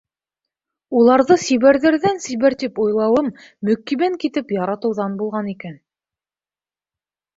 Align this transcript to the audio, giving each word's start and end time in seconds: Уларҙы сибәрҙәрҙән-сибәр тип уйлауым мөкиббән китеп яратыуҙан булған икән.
Уларҙы 1.01 1.35
сибәрҙәрҙән-сибәр 1.43 2.57
тип 2.63 2.81
уйлауым 2.85 3.29
мөкиббән 3.69 4.17
китеп 4.25 4.55
яратыуҙан 4.57 5.15
булған 5.21 5.53
икән. 5.57 5.81